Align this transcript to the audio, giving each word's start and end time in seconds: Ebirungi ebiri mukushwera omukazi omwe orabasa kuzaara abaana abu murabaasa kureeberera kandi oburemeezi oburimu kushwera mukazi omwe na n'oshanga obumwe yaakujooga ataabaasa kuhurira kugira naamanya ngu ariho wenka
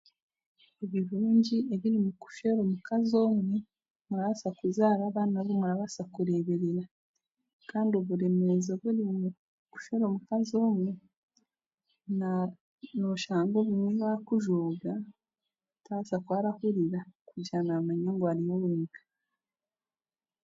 Ebirungi 0.83 1.57
ebiri 1.73 1.97
mukushwera 2.05 2.59
omukazi 2.65 3.15
omwe 3.29 3.57
orabasa 4.09 4.49
kuzaara 4.57 5.03
abaana 5.07 5.35
abu 5.39 5.53
murabaasa 5.59 6.01
kureeberera 6.13 6.83
kandi 7.69 7.93
oburemeezi 8.01 8.69
oburimu 8.75 9.27
kushwera 9.71 10.05
mukazi 10.13 10.53
omwe 10.69 10.91
na 12.19 12.29
n'oshanga 12.97 13.55
obumwe 13.61 13.91
yaakujooga 14.01 14.93
ataabaasa 15.77 16.17
kuhurira 16.55 16.99
kugira 17.27 17.59
naamanya 17.65 18.09
ngu 18.13 18.25
ariho 18.31 18.53
wenka 18.63 19.01